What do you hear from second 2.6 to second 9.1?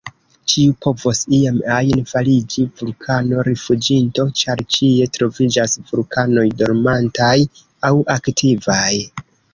vulkano-rifuĝinto, ĉar ĉie troviĝas vulkanoj dormantaj aŭ aktivaj.